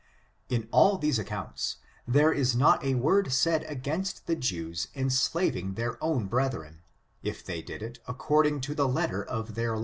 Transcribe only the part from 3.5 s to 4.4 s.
against the